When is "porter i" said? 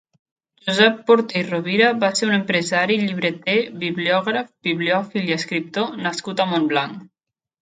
1.09-1.45